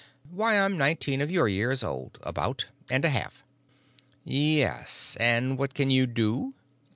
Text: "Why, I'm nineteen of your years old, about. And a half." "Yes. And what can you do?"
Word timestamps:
"Why, 0.31 0.57
I'm 0.57 0.79
nineteen 0.79 1.21
of 1.21 1.29
your 1.29 1.47
years 1.47 1.83
old, 1.83 2.17
about. 2.23 2.65
And 2.89 3.05
a 3.05 3.11
half." 3.11 3.43
"Yes. 4.25 5.15
And 5.19 5.59
what 5.59 5.75
can 5.75 5.91
you 5.91 6.07
do?" 6.07 6.55